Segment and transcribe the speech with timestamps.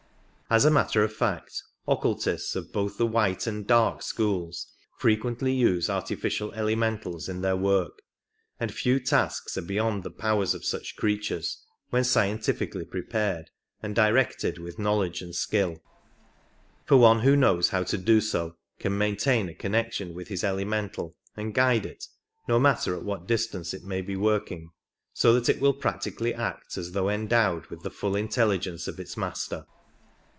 [0.53, 5.89] As a matter of fact occultists of both the white and dark schools frequently use
[5.89, 8.01] artificial elementals in their work,
[8.59, 13.49] and few tasks are beyond the powers of such creatures when scientifically prepared
[13.81, 15.81] and directed with knowledge and skill;
[16.83, 21.15] for one who knows how to do so can maintain a connection with his elemental
[21.37, 22.03] and guide it,
[22.49, 24.69] no matter at what distance it may be working,
[25.13, 29.15] so that it will practically act as though endowed with the full intelligence of its
[29.15, 29.63] master.